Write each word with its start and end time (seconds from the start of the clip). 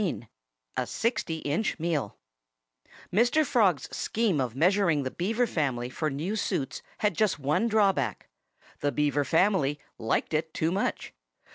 XIII 0.01 0.27
A 0.77 0.87
SIXTY 0.87 1.37
INCH 1.41 1.77
MEAL 1.79 2.17
Mr. 3.13 3.45
Frog's 3.45 3.87
scheme 3.95 4.41
of 4.41 4.55
measuring 4.55 5.03
the 5.03 5.11
Beaver 5.11 5.45
family 5.45 5.91
for 5.91 6.09
new 6.09 6.35
suits 6.35 6.81
had 6.97 7.13
just 7.15 7.37
one 7.37 7.67
drawback; 7.67 8.27
the 8.79 8.91
Beaver 8.91 9.23
family 9.23 9.77
liked 9.99 10.33
it 10.33 10.55
too 10.55 10.71
well. 10.71 10.91